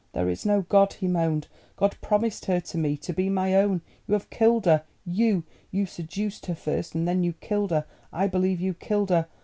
"There 0.13 0.29
is 0.29 0.47
no 0.47 0.63
God," 0.63 0.93
he 0.93 1.07
moaned; 1.07 1.47
"God 1.75 1.95
promised 2.01 2.45
her 2.45 2.59
to 2.59 2.77
me, 2.79 2.97
to 2.97 3.13
be 3.13 3.29
my 3.29 3.53
own—you 3.53 4.13
have 4.15 4.31
killed 4.31 4.65
her; 4.65 4.81
you—you 5.05 5.85
seduced 5.85 6.47
her 6.47 6.55
first 6.55 6.95
and 6.95 7.07
then 7.07 7.23
you 7.23 7.33
killed 7.33 7.69
her. 7.69 7.85
I 8.11 8.25
believe 8.25 8.59
you 8.59 8.73
killed 8.73 9.11
her. 9.11 9.27